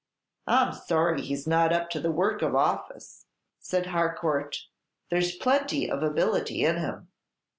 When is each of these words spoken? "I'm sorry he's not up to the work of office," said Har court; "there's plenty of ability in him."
"I'm 0.47 0.73
sorry 0.73 1.21
he's 1.21 1.45
not 1.45 1.71
up 1.71 1.91
to 1.91 1.99
the 1.99 2.09
work 2.11 2.41
of 2.41 2.55
office," 2.55 3.27
said 3.59 3.85
Har 3.85 4.15
court; 4.17 4.57
"there's 5.11 5.35
plenty 5.35 5.91
of 5.91 6.01
ability 6.01 6.65
in 6.65 6.77
him." 6.77 7.09